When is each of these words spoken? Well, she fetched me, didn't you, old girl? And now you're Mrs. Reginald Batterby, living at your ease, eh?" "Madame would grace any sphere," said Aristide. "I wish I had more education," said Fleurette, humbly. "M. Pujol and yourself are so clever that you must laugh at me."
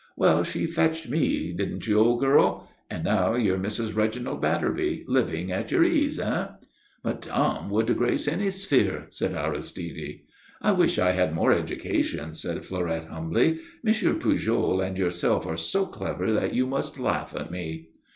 Well, 0.17 0.43
she 0.43 0.65
fetched 0.65 1.09
me, 1.09 1.53
didn't 1.53 1.85
you, 1.85 1.99
old 1.99 2.21
girl? 2.21 2.67
And 2.89 3.03
now 3.03 3.35
you're 3.35 3.59
Mrs. 3.59 3.95
Reginald 3.95 4.41
Batterby, 4.41 5.03
living 5.07 5.51
at 5.51 5.69
your 5.69 5.83
ease, 5.83 6.17
eh?" 6.17 6.47
"Madame 7.05 7.69
would 7.69 7.95
grace 7.95 8.27
any 8.27 8.49
sphere," 8.49 9.05
said 9.09 9.35
Aristide. 9.35 10.21
"I 10.59 10.71
wish 10.71 10.97
I 10.97 11.11
had 11.11 11.35
more 11.35 11.53
education," 11.53 12.33
said 12.33 12.65
Fleurette, 12.65 13.09
humbly. 13.09 13.59
"M. 13.85 13.93
Pujol 14.17 14.81
and 14.81 14.97
yourself 14.97 15.45
are 15.45 15.55
so 15.55 15.85
clever 15.85 16.33
that 16.33 16.55
you 16.55 16.65
must 16.65 16.97
laugh 16.97 17.35
at 17.37 17.51
me." 17.51 17.89